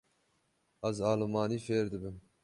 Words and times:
Ez 0.89 0.97
almanî 1.11 1.59
fêr 1.65 1.85
dibim. 1.93 2.15